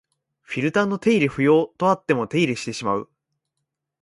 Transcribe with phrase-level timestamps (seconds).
[0.41, 3.09] フィルターの手入れ不要とあっても手入れしてしまう